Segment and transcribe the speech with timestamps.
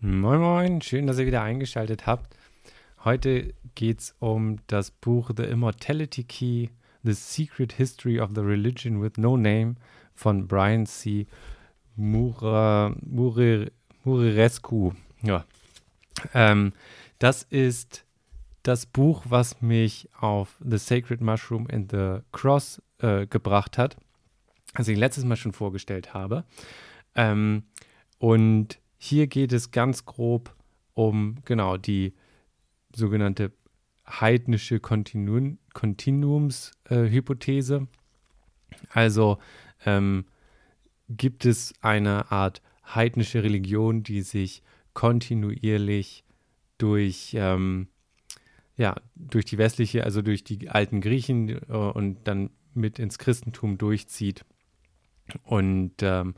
[0.00, 2.36] Moin Moin, schön, dass ihr wieder eingeschaltet habt.
[3.02, 6.68] Heute geht es um das Buch The Immortality Key,
[7.02, 9.76] The Secret History of the Religion with No Name
[10.14, 11.26] von Brian C.
[11.96, 13.72] Mura, Murir,
[14.04, 14.92] Murirescu.
[15.22, 15.46] Ja.
[16.34, 16.74] Ähm,
[17.18, 18.04] das ist
[18.64, 23.96] das Buch, was mich auf The Sacred Mushroom and the Cross äh, gebracht hat,
[24.74, 26.44] was ich letztes Mal schon vorgestellt habe.
[27.14, 27.62] Ähm,
[28.18, 30.54] und hier geht es ganz grob
[30.94, 32.14] um genau die
[32.94, 33.52] sogenannte
[34.06, 37.76] heidnische Kontinuum, Kontinuumshypothese.
[37.76, 37.86] Äh,
[38.90, 39.38] also
[39.84, 40.24] ähm,
[41.08, 42.62] gibt es eine Art
[42.94, 44.62] heidnische Religion, die sich
[44.94, 46.24] kontinuierlich
[46.78, 47.88] durch, ähm,
[48.76, 53.78] ja, durch die westliche, also durch die alten Griechen äh, und dann mit ins Christentum
[53.78, 54.44] durchzieht.
[55.44, 56.34] Und ähm,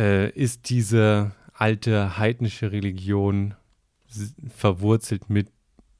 [0.00, 3.54] äh, ist diese alte heidnische Religion
[4.48, 5.52] verwurzelt mit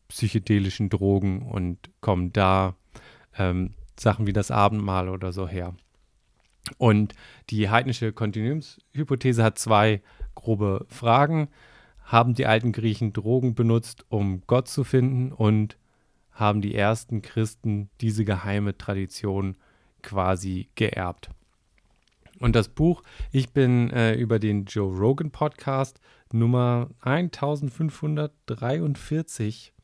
[0.08, 2.76] psychedelischen Drogen und kommen da
[3.36, 5.74] ähm, Sachen wie das Abendmahl oder so her.
[6.78, 7.14] Und
[7.50, 10.02] die heidnische Kontinuumshypothese hat zwei
[10.34, 11.48] grobe Fragen.
[12.02, 15.30] Haben die alten Griechen Drogen benutzt, um Gott zu finden?
[15.30, 15.76] Und
[16.32, 19.56] haben die ersten Christen diese geheime Tradition
[20.02, 21.30] quasi geerbt?
[22.40, 26.00] Und das Buch, ich bin äh, über den Joe Rogan Podcast
[26.32, 29.74] Nummer 1543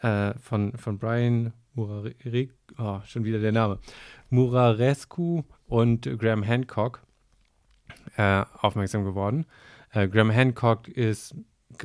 [0.00, 2.16] äh, von, von Brian Murare,
[2.78, 3.78] oh, schon wieder der Name,
[4.28, 7.00] Murarescu und Graham Hancock
[8.16, 9.46] äh, aufmerksam geworden.
[9.92, 11.36] Äh, Graham Hancock ist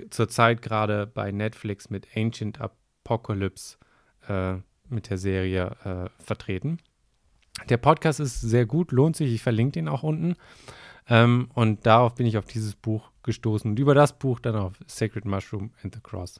[0.09, 3.77] zurzeit gerade bei Netflix mit Ancient Apocalypse
[4.27, 4.55] äh,
[4.89, 6.79] mit der Serie äh, vertreten.
[7.67, 9.33] Der Podcast ist sehr gut, lohnt sich.
[9.33, 10.35] Ich verlinke den auch unten.
[11.07, 14.73] Ähm, und darauf bin ich auf dieses Buch gestoßen und über das Buch dann auf
[14.87, 16.39] Sacred Mushroom and the Cross.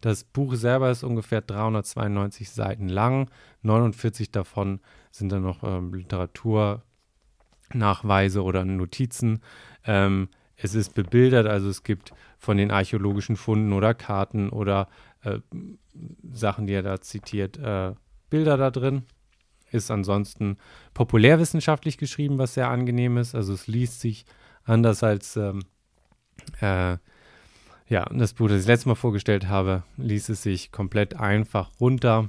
[0.00, 3.30] Das Buch selber ist ungefähr 392 Seiten lang.
[3.62, 4.80] 49 davon
[5.10, 9.40] sind dann noch ähm, Literaturnachweise oder Notizen.
[9.84, 14.88] Ähm, es ist bebildert, also es gibt von den archäologischen Funden oder Karten oder
[15.22, 15.38] äh,
[16.30, 17.94] Sachen, die er da zitiert, äh,
[18.28, 19.04] Bilder da drin
[19.74, 20.56] ist ansonsten
[20.94, 23.34] populärwissenschaftlich geschrieben, was sehr angenehm ist.
[23.34, 24.24] Also es liest sich
[24.64, 25.62] anders als ähm,
[26.60, 26.96] äh,
[27.88, 32.28] ja, das Buch, das ich letztes Mal vorgestellt habe, liest es sich komplett einfach runter.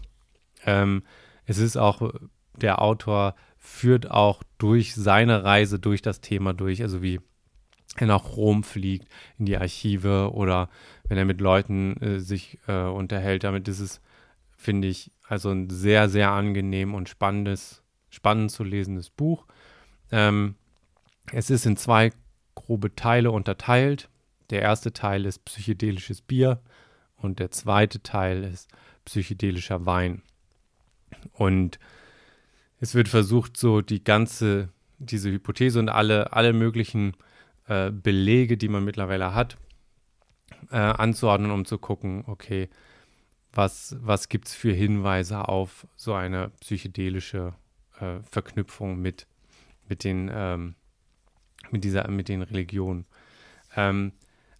[0.65, 1.03] Ähm,
[1.45, 2.13] es ist auch,
[2.55, 7.19] der Autor führt auch durch seine Reise durch das Thema durch, also wie
[7.97, 9.07] er nach Rom fliegt,
[9.39, 10.69] in die Archive oder
[11.07, 13.43] wenn er mit Leuten äh, sich äh, unterhält.
[13.43, 14.01] Damit ist es,
[14.57, 19.45] finde ich, also ein sehr, sehr angenehm und spannendes, spannend zu lesendes Buch.
[20.11, 20.55] Ähm,
[21.31, 22.11] es ist in zwei
[22.53, 24.09] grobe Teile unterteilt.
[24.49, 26.61] Der erste Teil ist psychedelisches Bier
[27.17, 28.69] und der zweite Teil ist
[29.05, 30.21] psychedelischer Wein.
[31.33, 31.79] Und
[32.79, 34.69] es wird versucht, so die ganze,
[34.99, 37.15] diese Hypothese und alle, alle möglichen
[37.67, 39.57] äh, Belege, die man mittlerweile hat,
[40.71, 42.69] äh, anzuordnen, um zu gucken, okay,
[43.55, 47.53] was, was gibt es für Hinweise auf so eine psychedelische
[47.99, 49.27] äh, Verknüpfung mit,
[49.87, 50.75] mit, den, ähm,
[51.71, 53.05] mit, dieser, mit den Religionen.
[53.75, 54.11] Ähm,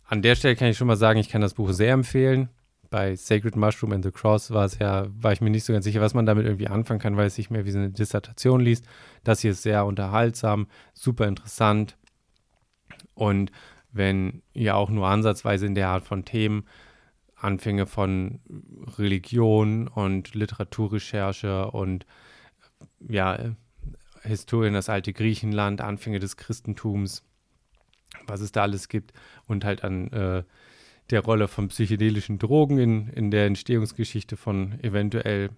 [0.05, 2.49] an der Stelle kann ich schon mal sagen, ich kann das Buch sehr empfehlen.
[2.89, 5.85] Bei Sacred Mushroom and the Cross war es ja, war ich mir nicht so ganz
[5.85, 8.61] sicher, was man damit irgendwie anfangen kann, weil es sich mehr wie so eine Dissertation
[8.61, 8.85] liest.
[9.23, 11.97] Das hier ist sehr unterhaltsam, super interessant.
[13.15, 13.51] Und
[13.91, 16.65] wenn ihr auch nur ansatzweise in der Art von Themen
[17.35, 18.39] Anfänge von
[18.97, 22.05] Religion und Literaturrecherche und
[22.99, 23.55] ja,
[24.23, 27.23] Historien das alte Griechenland, Anfänge des Christentums,
[28.25, 29.13] was es da alles gibt
[29.47, 30.43] und halt an äh,
[31.11, 35.51] der Rolle von psychedelischen Drogen in, in der Entstehungsgeschichte von eventuell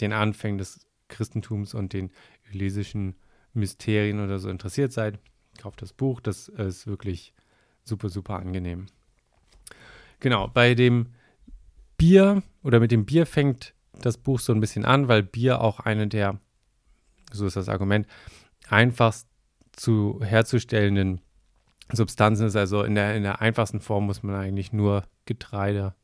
[0.00, 2.10] den Anfängen des Christentums und den
[2.52, 3.16] elysischen
[3.52, 5.18] Mysterien oder so interessiert seid,
[5.58, 7.34] kauft das Buch, das ist wirklich
[7.84, 8.86] super, super angenehm.
[10.20, 11.08] Genau, bei dem
[12.02, 15.78] Bier oder mit dem Bier fängt das Buch so ein bisschen an, weil Bier auch
[15.78, 16.40] eine der,
[17.30, 18.08] so ist das Argument,
[18.68, 19.28] einfachst
[19.70, 21.20] zu herzustellenden
[21.92, 22.56] Substanzen ist.
[22.56, 25.94] Also in der, in der einfachsten Form muss man eigentlich nur Getreide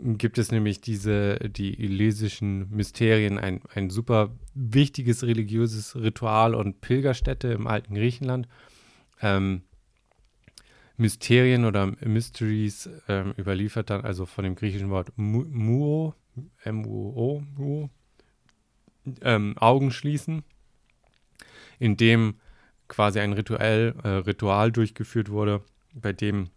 [0.00, 7.48] gibt es nämlich diese, die elysischen Mysterien, ein, ein super wichtiges religiöses Ritual und Pilgerstätte
[7.48, 8.48] im alten Griechenland.
[9.22, 9.62] Ähm,
[10.96, 16.14] Mysterien oder Mysteries ähm, überliefert dann also von dem griechischen Wort Muo,
[16.64, 17.42] M-U-O,
[19.22, 20.42] ähm, Augen schließen,
[21.78, 22.40] in dem
[22.88, 25.62] quasi ein Rituell, äh, Ritual durchgeführt wurde,
[25.94, 26.50] bei dem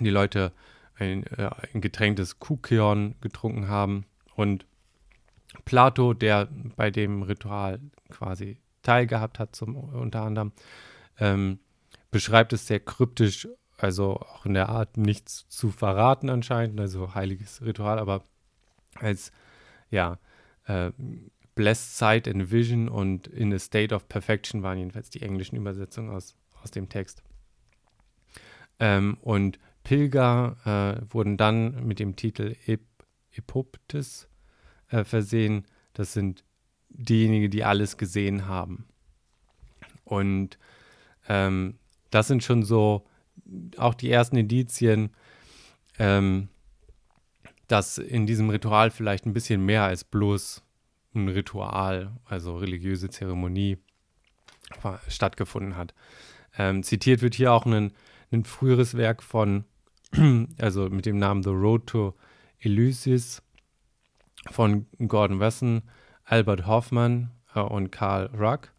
[0.00, 0.52] die Leute
[0.94, 4.04] ein, äh, ein Getränk des Kukion getrunken haben
[4.34, 4.66] und
[5.64, 7.80] Plato, der bei dem Ritual
[8.10, 10.52] quasi teilgehabt hat, zum, unter anderem,
[11.18, 11.58] ähm,
[12.10, 13.48] beschreibt es sehr kryptisch,
[13.78, 18.24] also auch in der Art nichts zu verraten anscheinend, also heiliges Ritual, aber
[19.02, 19.32] als
[19.90, 20.18] ja,
[20.66, 20.90] äh,
[21.54, 26.10] Blessed Sight and Vision und In a State of Perfection waren jedenfalls die englischen Übersetzungen
[26.10, 27.22] aus, aus dem Text.
[28.78, 32.80] Ähm, und Pilger äh, wurden dann mit dem Titel Ep
[33.34, 34.28] Epoptis
[34.88, 35.66] äh, versehen.
[35.94, 36.44] Das sind
[36.90, 38.86] diejenigen, die alles gesehen haben.
[40.04, 40.58] Und
[41.28, 41.78] ähm,
[42.10, 43.06] das sind schon so
[43.78, 45.10] auch die ersten Indizien,
[45.98, 46.48] ähm,
[47.72, 50.62] dass in diesem Ritual vielleicht ein bisschen mehr als bloß
[51.14, 53.78] ein Ritual, also religiöse Zeremonie,
[55.08, 55.94] stattgefunden hat.
[56.56, 57.92] Ähm, zitiert wird hier auch ein,
[58.30, 59.64] ein früheres Werk von
[60.58, 62.14] also mit dem Namen The Road to
[62.58, 63.42] Elysis
[64.50, 65.82] von Gordon Wesson,
[66.24, 68.72] Albert Hoffman äh, und Karl Ruck,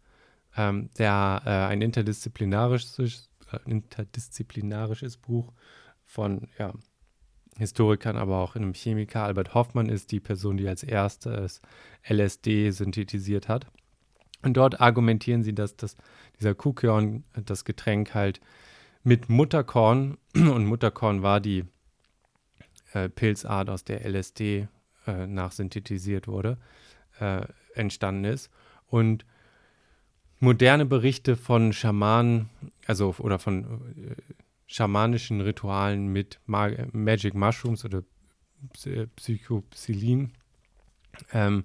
[0.56, 5.52] ähm, der äh, ein interdisziplinarisches, äh, interdisziplinarisches Buch
[6.04, 6.72] von ja,
[7.58, 9.24] Historikern, aber auch einem Chemiker.
[9.24, 11.60] Albert Hoffmann ist die Person, die als erstes
[12.08, 13.66] LSD synthetisiert hat.
[14.42, 15.96] Und dort argumentieren sie, dass das,
[16.38, 18.40] dieser Kukion, das Getränk halt
[19.02, 21.64] mit Mutterkorn, und Mutterkorn war die
[22.92, 24.68] äh, Pilzart, aus der LSD
[25.06, 26.58] äh, nachsynthetisiert wurde,
[27.20, 28.50] äh, entstanden ist.
[28.86, 29.24] Und
[30.40, 32.50] moderne Berichte von Schamanen,
[32.86, 33.64] also oder von
[33.96, 34.14] äh,
[34.74, 38.02] schamanischen Ritualen mit Mag Magic Mushrooms oder
[39.14, 40.32] Psychopsilin,
[41.32, 41.64] ähm,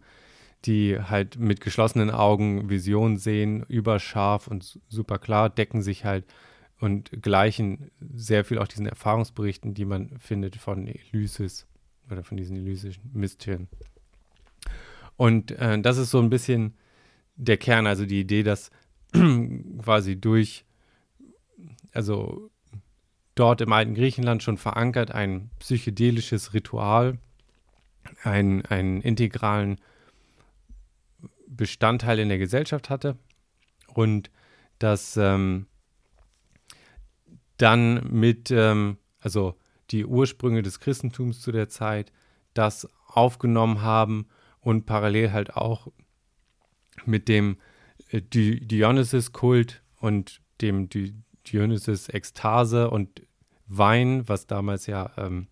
[0.65, 6.23] die halt mit geschlossenen Augen Visionen sehen, überscharf und super klar, decken sich halt
[6.79, 11.65] und gleichen sehr viel auch diesen Erfahrungsberichten, die man findet von Elysis
[12.11, 13.69] oder von diesen elysischen Mysterien.
[15.17, 16.75] Und äh, das ist so ein bisschen
[17.37, 18.69] der Kern, also die Idee, dass
[19.81, 20.63] quasi durch,
[21.91, 22.51] also
[23.39, 27.17] dort im alten Griechenland schon verankert ein psychedelisches Ritual,
[28.23, 29.79] einen, einen integralen
[31.47, 33.17] Bestandteil in der Gesellschaft hatte
[33.87, 34.29] und
[34.77, 35.67] dass ähm,
[37.57, 39.55] dann mit, ähm, also
[39.91, 42.11] die Ursprünge des Christentums zu der Zeit,
[42.53, 44.27] das aufgenommen haben
[44.59, 45.87] und parallel halt auch
[47.05, 47.57] mit dem
[48.09, 51.13] äh, Dionysus-Kult und dem Di
[51.47, 53.21] Dionysus-Ekstase und
[53.69, 55.47] Wein, was damals ja ähm,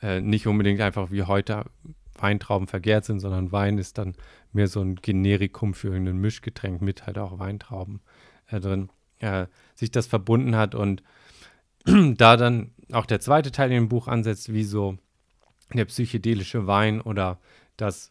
[0.00, 1.64] äh, nicht unbedingt einfach wie heute
[2.14, 4.14] Weintrauben vergärt sind, sondern Wein ist dann
[4.52, 8.00] mehr so ein Generikum für irgendein Mischgetränk mit halt auch Weintrauben
[8.48, 8.90] äh, drin
[9.22, 11.02] äh, sich das verbunden hat und
[11.84, 14.98] da dann auch der zweite Teil in dem Buch ansetzt, wie so
[15.72, 17.38] der psychedelische Wein oder
[17.76, 18.10] das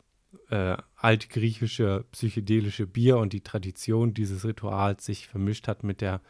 [0.50, 6.22] äh, altgriechische psychedelische Bier und die Tradition dieses Rituals sich vermischt hat mit der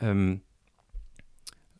[0.00, 0.42] ähm,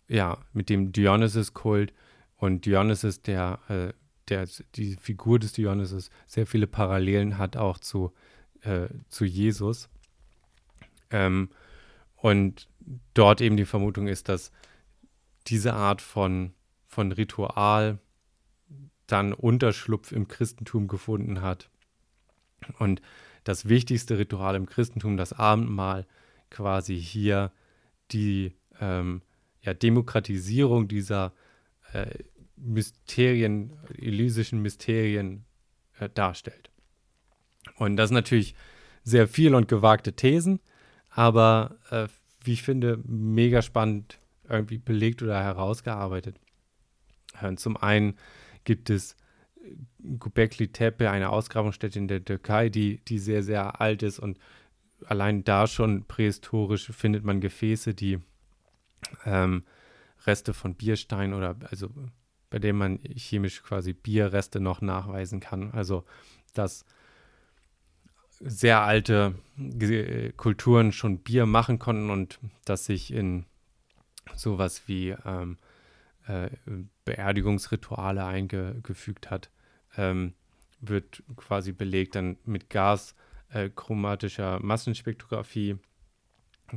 [0.09, 1.93] ja, mit dem Dionysus-Kult
[2.37, 3.93] und Dionysus, der, äh,
[4.29, 8.13] der, die Figur des Dionysus sehr viele Parallelen hat auch zu,
[8.63, 9.89] äh, zu Jesus.
[11.11, 11.51] Ähm,
[12.17, 12.69] und
[13.15, 14.51] dort eben die Vermutung ist, dass
[15.47, 16.53] diese Art von,
[16.87, 17.99] von Ritual
[19.07, 21.71] dann Unterschlupf im Christentum gefunden hat.
[22.79, 23.01] Und
[23.45, 26.07] das wichtigste Ritual im Christentum, das Abendmahl,
[26.51, 27.53] quasi hier
[28.11, 29.23] die ähm,
[29.63, 31.33] ja, Demokratisierung dieser
[31.93, 32.07] äh,
[32.57, 35.45] Mysterien, elysischen Mysterien
[35.99, 36.71] äh, darstellt.
[37.77, 38.55] Und das sind natürlich
[39.05, 40.61] sehr viel und gewagte Thesen,
[41.11, 42.09] aber äh,
[42.43, 46.37] wie ich finde, mega spannend irgendwie belegt oder herausgearbeitet.
[47.41, 48.17] Äh, zum einen
[48.65, 49.17] gibt es
[50.19, 54.39] Göbekli Tepe, eine Ausgrabungsstätte in der Türkei, die, die sehr, sehr alt ist und
[55.07, 58.19] allein da schon prähistorisch findet man Gefäße, die
[59.25, 59.65] ähm,
[60.27, 61.91] Reste von Bierstein oder also
[62.51, 65.71] bei denen man chemisch quasi Bierreste noch nachweisen kann.
[65.73, 66.05] Also
[66.55, 66.85] dass
[68.41, 69.35] sehr alte
[70.37, 73.47] Kulturen schon Bier machen konnten und dass sich in
[74.35, 75.57] sowas wie ähm,
[76.27, 76.51] äh,
[77.05, 79.51] Beerdigungsrituale eingefügt hat,
[79.97, 80.35] ähm,
[80.81, 82.15] wird quasi belegt.
[82.15, 85.79] Dann mit gaschromatischer äh, Massenspektrographie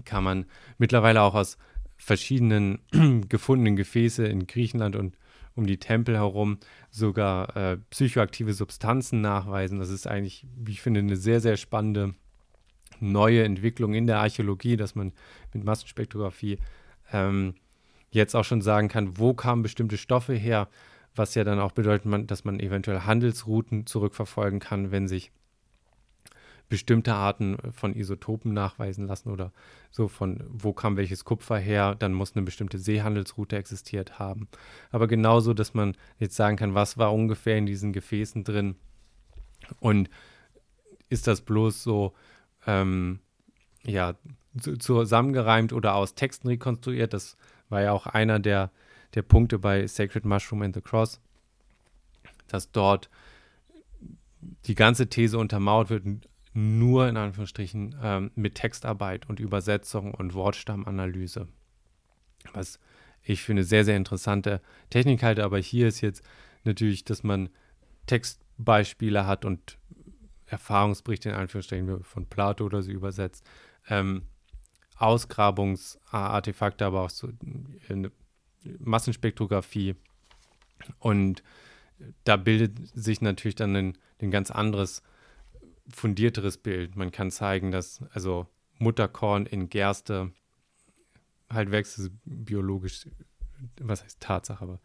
[0.05, 0.45] kann man
[0.77, 1.57] mittlerweile auch aus
[2.01, 2.79] verschiedenen
[3.29, 5.17] gefundenen Gefäße in Griechenland und
[5.55, 6.58] um die Tempel herum
[6.89, 9.79] sogar äh, psychoaktive Substanzen nachweisen.
[9.79, 12.15] Das ist eigentlich, wie ich finde, eine sehr, sehr spannende
[13.00, 15.13] neue Entwicklung in der Archäologie, dass man
[15.53, 16.58] mit Massenspektrographie
[17.12, 17.55] ähm,
[18.10, 20.70] jetzt auch schon sagen kann, wo kamen bestimmte Stoffe her,
[21.15, 25.31] was ja dann auch bedeutet, dass man eventuell Handelsrouten zurückverfolgen kann, wenn sich
[26.71, 29.51] bestimmte Arten von Isotopen nachweisen lassen oder
[29.91, 34.47] so von wo kam welches Kupfer her, dann muss eine bestimmte Seehandelsroute existiert haben.
[34.89, 38.75] Aber genauso, dass man jetzt sagen kann, was war ungefähr in diesen Gefäßen drin
[39.81, 40.09] und
[41.09, 42.13] ist das bloß so
[42.65, 43.19] ähm,
[43.83, 44.15] ja
[44.79, 47.13] zusammengereimt oder aus Texten rekonstruiert.
[47.13, 47.35] Das
[47.67, 48.71] war ja auch einer der,
[49.13, 51.19] der Punkte bei Sacred Mushroom and the Cross,
[52.47, 53.09] dass dort
[54.67, 56.05] die ganze These untermauert wird,
[56.53, 61.48] nur in Anführungsstrichen ähm, mit Textarbeit und Übersetzung und Wortstammanalyse.
[62.53, 62.79] Was
[63.24, 66.24] ich für eine sehr, sehr interessante Technik halte, aber hier ist jetzt
[66.63, 67.50] natürlich, dass man
[68.08, 69.77] Textbeispiele hat und
[70.48, 73.46] Erfahrungsberichte in Anführungsstrichen von Plato oder so übersetzt,
[73.88, 74.24] ähm,
[74.98, 77.29] Ausgrabungsartefakte, aber auch so
[77.89, 78.12] eine
[78.79, 79.96] Massenspektrographie
[81.00, 81.43] und
[82.24, 85.03] da bildet sich natürlich dann ein, ein ganz anderes
[85.89, 86.95] fundierteres Bild.
[86.95, 88.47] Man kann zeigen, dass also
[88.79, 90.31] Mutterkorn in Gerste
[91.50, 93.07] halt wächst, biologisch,
[93.79, 94.79] was heißt Tatsache, aber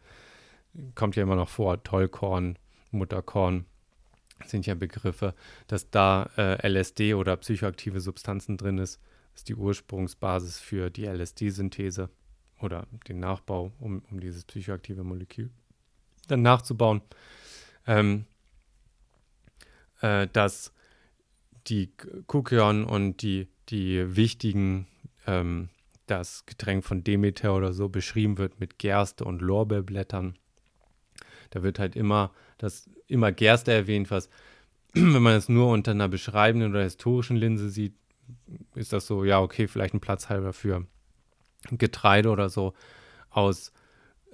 [0.95, 2.59] kommt ja immer noch vor, Tollkorn,
[2.91, 3.65] Mutterkorn
[4.45, 5.33] sind ja Begriffe,
[5.67, 8.99] dass da äh, LSD oder psychoaktive Substanzen drin ist,
[9.33, 12.09] ist die Ursprungsbasis für die LSD-Synthese
[12.61, 15.49] oder den Nachbau, um, um dieses psychoaktive Molekül
[16.27, 17.01] dann nachzubauen.
[17.85, 18.25] Ähm,
[20.01, 20.73] äh, dass
[21.67, 21.91] die
[22.27, 24.87] Kukion und die, die wichtigen,
[25.25, 25.69] ähm,
[26.05, 30.37] das Getränk von Demeter oder so beschrieben wird mit Gerste und Lorbeerblättern.
[31.49, 34.29] Da wird halt immer das immer Gerste erwähnt, was,
[34.93, 37.95] wenn man es nur unter einer beschreibenden oder historischen Linse sieht,
[38.75, 40.85] ist das so, ja, okay, vielleicht ein Platzhalber für
[41.71, 42.73] Getreide oder so.
[43.29, 43.71] Aus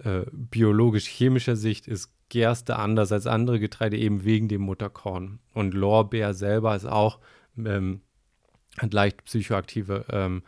[0.04, 5.38] äh, biologisch-chemischer Sicht ist Gerste anders als andere Getreide, eben wegen dem Mutterkorn.
[5.54, 7.20] Und Lorbeer selber ist auch,
[7.56, 8.02] ähm,
[8.80, 10.42] hat leicht psychoaktive ähm,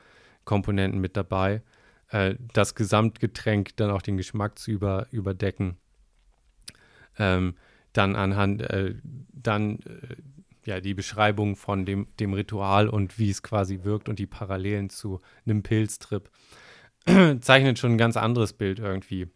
[0.46, 1.62] Komponenten mit dabei.
[2.10, 5.78] Äh, das Gesamtgetränk dann auch den Geschmack zu über, überdecken.
[7.20, 7.54] Ähm,
[7.94, 8.96] dann anhand, äh,
[9.32, 10.16] dann äh,
[10.66, 14.90] ja, die Beschreibung von dem, dem Ritual und wie es quasi wirkt und die Parallelen
[14.90, 16.32] zu einem Pilztrip
[17.42, 19.28] zeichnet schon ein ganz anderes Bild irgendwie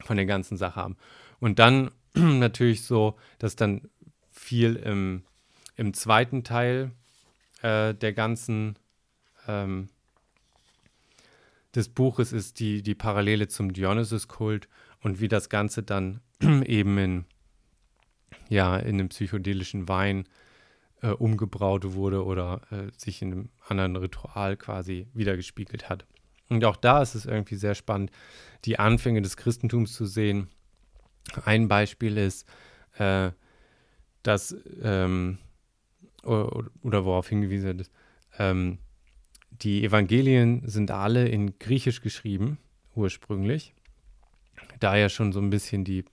[0.00, 0.96] von der ganzen Sache haben.
[1.40, 3.88] Und dann natürlich so, dass dann
[4.30, 5.24] viel im,
[5.76, 6.92] im zweiten Teil
[7.62, 8.78] äh, der ganzen
[9.48, 9.88] ähm,
[11.74, 14.68] des Buches ist die, die Parallele zum Dionysus-Kult
[15.02, 17.24] und wie das Ganze dann eben in,
[18.48, 20.24] ja, in einem psychedelischen Wein
[21.02, 26.06] äh, umgebraut wurde oder äh, sich in einem anderen Ritual quasi wiedergespiegelt hat.
[26.48, 28.10] Und auch da ist es irgendwie sehr spannend,
[28.64, 30.48] die Anfänge des Christentums zu sehen
[31.44, 32.46] ein Beispiel ist,
[32.98, 33.30] äh,
[34.22, 35.38] dass, ähm,
[36.22, 37.90] oder, oder, worauf hingewiesen wird,
[38.38, 38.78] ähm,
[39.50, 42.58] die Evangelien sind alle in Griechisch geschrieben,
[42.94, 43.74] ursprünglich.
[44.78, 46.04] Daher schon so ein bisschen die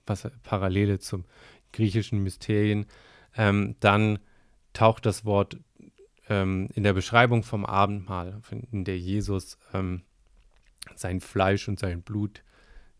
[0.42, 1.24] Parallele zum
[1.72, 2.86] griechischen Mysterien.
[3.36, 4.18] Ähm, dann
[4.72, 5.58] taucht das Wort
[6.28, 10.02] ähm, in der Beschreibung vom Abendmahl, in der Jesus ähm,
[10.96, 12.42] sein Fleisch und sein Blut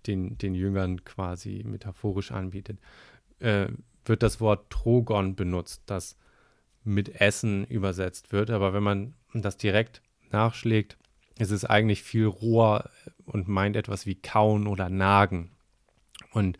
[0.06, 2.78] den, den Jüngern quasi metaphorisch anbietet,
[3.40, 3.68] äh,
[4.04, 6.16] wird das Wort Trogon benutzt, das
[6.84, 8.50] mit Essen übersetzt wird.
[8.50, 10.96] Aber wenn man das direkt nachschlägt,
[11.38, 12.90] ist es eigentlich viel roher
[13.24, 15.50] und meint etwas wie kauen oder nagen.
[16.32, 16.58] Und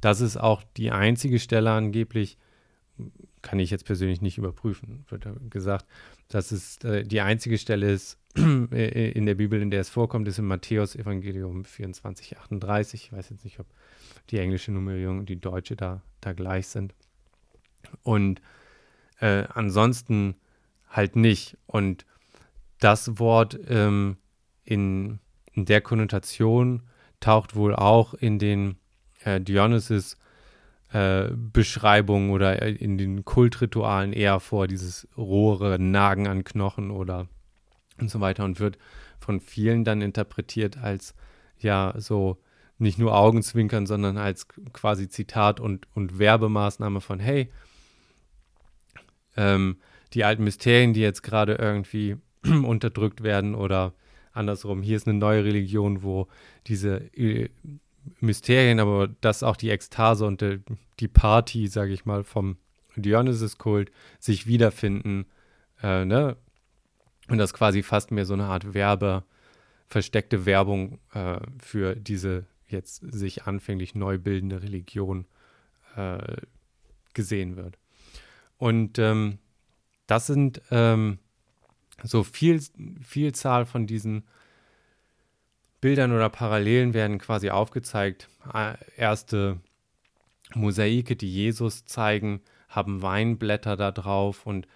[0.00, 2.38] das ist auch die einzige Stelle angeblich,
[3.46, 5.04] kann ich jetzt persönlich nicht überprüfen.
[5.08, 5.86] Wird gesagt,
[6.26, 10.40] dass es äh, die einzige Stelle ist in der Bibel, in der es vorkommt, ist
[10.40, 13.04] im Matthäus-Evangelium 24, 38.
[13.04, 13.66] Ich weiß jetzt nicht, ob
[14.30, 16.92] die englische Nummerierung und die deutsche da, da gleich sind.
[18.02, 18.42] Und
[19.20, 20.34] äh, ansonsten
[20.90, 21.56] halt nicht.
[21.66, 22.04] Und
[22.80, 24.16] das Wort ähm,
[24.64, 25.20] in,
[25.52, 26.82] in der Konnotation
[27.20, 28.74] taucht wohl auch in den
[29.22, 30.16] äh, Dionysus
[30.88, 37.28] Beschreibungen oder in den Kultritualen eher vor, dieses rohere Nagen an Knochen oder
[37.98, 38.78] und so weiter und wird
[39.18, 41.14] von vielen dann interpretiert als
[41.58, 42.38] ja so
[42.78, 47.50] nicht nur Augenzwinkern, sondern als quasi Zitat und, und Werbemaßnahme von hey,
[49.36, 49.78] ähm,
[50.12, 53.94] die alten Mysterien, die jetzt gerade irgendwie unterdrückt werden oder
[54.32, 56.28] andersrum, hier ist eine neue Religion, wo
[56.66, 57.48] diese äh,
[58.20, 60.62] Mysterien, aber dass auch die Ekstase und die,
[61.00, 62.56] die Party, sage ich mal, vom
[62.96, 65.26] Dionysus-Kult sich wiederfinden,
[65.82, 66.36] äh, ne?
[67.28, 69.24] Und das quasi fast mehr so eine Art Werbe,
[69.88, 75.26] versteckte Werbung äh, für diese jetzt sich anfänglich neu bildende Religion
[75.96, 76.36] äh,
[77.14, 77.78] gesehen wird.
[78.58, 79.38] Und ähm,
[80.06, 81.18] das sind ähm,
[82.02, 82.60] so viel,
[83.02, 84.24] Vielzahl von diesen
[85.86, 88.28] Bildern oder Parallelen werden quasi aufgezeigt.
[88.96, 89.60] Erste
[90.52, 94.66] Mosaike, die Jesus zeigen, haben Weinblätter da drauf und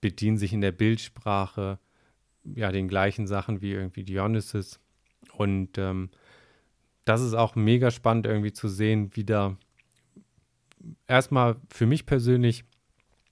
[0.00, 1.80] bedienen sich in der Bildsprache
[2.44, 4.78] ja den gleichen Sachen wie irgendwie Dionysus.
[5.32, 6.10] Und ähm,
[7.04, 9.56] das ist auch mega spannend irgendwie zu sehen, wie da
[11.08, 12.62] erstmal für mich persönlich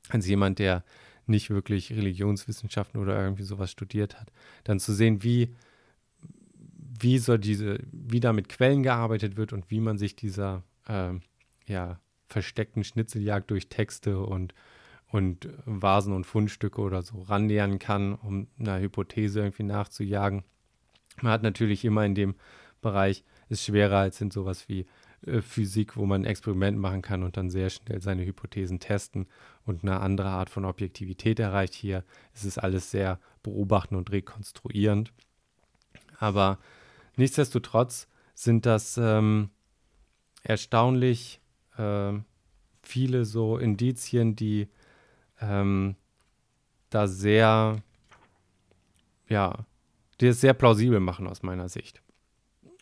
[0.08, 0.82] als jemand, der
[1.26, 4.32] nicht wirklich Religionswissenschaften oder irgendwie sowas studiert hat,
[4.64, 5.54] dann zu sehen, wie,
[7.02, 11.12] wie so diese, wie da mit Quellen gearbeitet wird und wie man sich dieser äh,
[11.66, 14.54] ja, versteckten Schnitzeljagd durch Texte und,
[15.08, 20.44] und Vasen und Fundstücke oder so rannähern kann, um einer Hypothese irgendwie nachzujagen.
[21.22, 22.34] Man hat natürlich immer in dem
[22.80, 24.86] Bereich, ist schwerer als in sowas wie
[25.26, 29.26] äh, Physik, wo man ein Experiment machen kann und dann sehr schnell seine Hypothesen testen
[29.64, 31.74] und eine andere Art von Objektivität erreicht.
[31.74, 35.12] Hier ist es alles sehr beobachtend und rekonstruierend.
[36.18, 36.58] Aber
[37.20, 39.50] nichtsdestotrotz sind das ähm,
[40.42, 41.40] erstaunlich
[41.76, 42.12] äh,
[42.82, 44.68] viele so Indizien, die
[45.40, 45.96] ähm,
[46.88, 47.82] da sehr,
[49.28, 49.66] ja,
[50.20, 52.02] die es sehr plausibel machen aus meiner Sicht.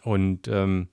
[0.05, 0.88] Und ähm,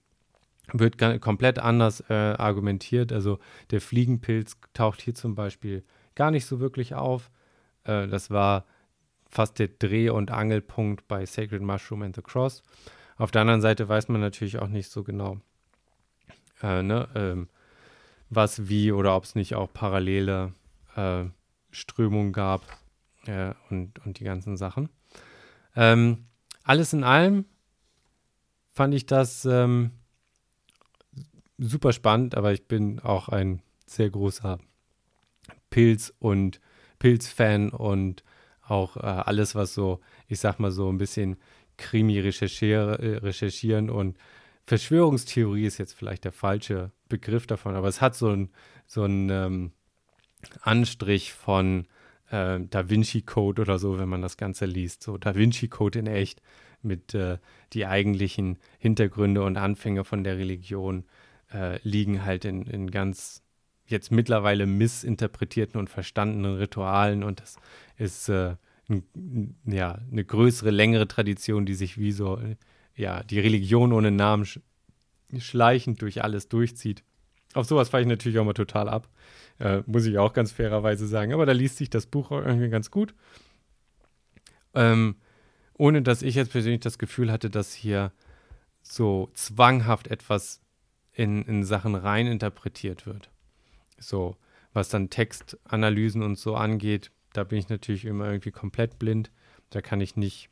[0.73, 3.13] wird komplett anders äh, argumentiert.
[3.13, 5.83] Also der Fliegenpilz taucht hier zum Beispiel
[6.15, 7.29] gar nicht so wirklich auf.
[7.83, 8.65] Äh, das war
[9.29, 12.63] fast der Dreh- und Angelpunkt bei Sacred Mushroom and the Cross.
[13.17, 15.39] Auf der anderen Seite weiß man natürlich auch nicht so genau,
[16.61, 17.49] äh, ne, ähm,
[18.29, 20.53] was wie oder ob es nicht auch parallele
[20.95, 21.25] äh,
[21.71, 22.61] Strömungen gab
[23.25, 24.89] äh, und, und die ganzen Sachen.
[25.75, 26.25] Ähm,
[26.63, 27.45] alles in allem
[28.71, 29.91] fand ich das ähm,
[31.57, 34.59] super spannend, aber ich bin auch ein sehr großer
[35.69, 36.59] Pilz- und
[36.99, 38.23] Pilz-Fan und
[38.67, 41.37] auch äh, alles, was so, ich sag mal so ein bisschen
[41.77, 44.17] Krimi äh, recherchieren und
[44.65, 48.49] Verschwörungstheorie ist jetzt vielleicht der falsche Begriff davon, aber es hat so einen
[48.87, 49.71] so ähm,
[50.61, 51.87] Anstrich von
[52.31, 55.03] äh, Da Vinci Code oder so, wenn man das Ganze liest.
[55.03, 56.41] So Da Vinci Code in echt
[56.81, 57.37] mit äh,
[57.73, 61.05] die eigentlichen Hintergründe und Anfänge von der Religion
[61.53, 63.43] äh, liegen halt in, in ganz
[63.87, 67.57] jetzt mittlerweile missinterpretierten und verstandenen Ritualen und das
[67.97, 68.55] ist äh,
[68.87, 72.39] n, ja eine größere, längere Tradition, die sich wie so
[72.95, 74.59] ja die Religion ohne Namen sch
[75.37, 77.03] schleichend durch alles durchzieht.
[77.55, 79.09] Auf sowas fahre ich natürlich auch mal total ab,
[79.59, 81.33] äh, muss ich auch ganz fairerweise sagen.
[81.33, 83.15] Aber da liest sich das Buch irgendwie ganz gut.
[84.73, 85.15] Ähm,
[85.77, 88.11] ohne dass ich jetzt persönlich das Gefühl hatte, dass hier
[88.81, 90.61] so zwanghaft etwas
[91.11, 93.31] in, in Sachen rein interpretiert wird.
[93.97, 94.37] So,
[94.73, 99.31] was dann Textanalysen und so angeht, da bin ich natürlich immer irgendwie komplett blind.
[99.69, 100.49] Da kann ich nicht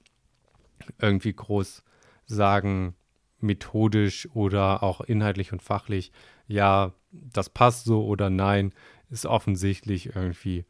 [1.00, 1.84] irgendwie groß
[2.26, 2.96] sagen,
[3.40, 6.12] methodisch oder auch inhaltlich und fachlich,
[6.48, 8.74] ja, das passt so oder nein,
[9.10, 10.66] ist offensichtlich irgendwie,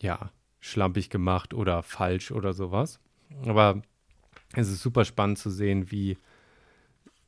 [0.00, 3.00] ja, schlampig gemacht oder falsch oder sowas.
[3.46, 3.82] Aber
[4.54, 6.18] es ist super spannend zu sehen, wie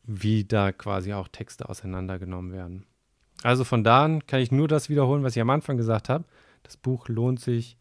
[0.05, 2.87] wie da quasi auch Texte auseinandergenommen werden.
[3.43, 6.25] Also von da an kann ich nur das wiederholen, was ich am Anfang gesagt habe.
[6.63, 7.77] Das Buch lohnt sich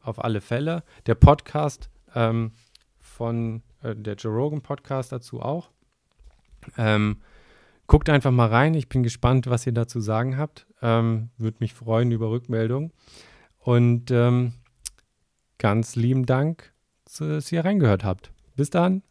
[0.00, 0.82] auf alle Fälle.
[1.06, 2.52] Der Podcast ähm,
[3.00, 5.70] von äh, der Joe Rogan Podcast dazu auch.
[6.76, 7.18] Ähm,
[7.86, 8.74] guckt einfach mal rein.
[8.74, 10.66] Ich bin gespannt, was ihr dazu sagen habt.
[10.82, 12.92] Ähm, Würde mich freuen über Rückmeldung.
[13.58, 14.52] Und ähm,
[15.58, 16.72] ganz lieben Dank,
[17.18, 18.32] dass ihr reingehört habt.
[18.54, 19.02] Bis dann.